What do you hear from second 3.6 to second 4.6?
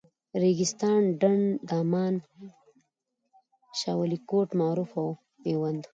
شاولیکوټ،